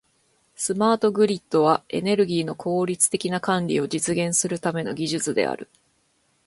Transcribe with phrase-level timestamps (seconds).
[0.55, 5.69] スマートグリッドは、エネルギーの効率的な管理を実現するための技術である。